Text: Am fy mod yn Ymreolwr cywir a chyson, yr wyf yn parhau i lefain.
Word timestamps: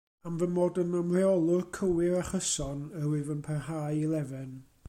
Am 0.27 0.37
fy 0.43 0.45
mod 0.53 0.79
yn 0.83 0.95
Ymreolwr 0.99 1.67
cywir 1.77 2.17
a 2.23 2.25
chyson, 2.31 2.83
yr 3.01 3.09
wyf 3.13 3.33
yn 3.37 3.45
parhau 3.49 4.05
i 4.07 4.13
lefain. 4.17 4.61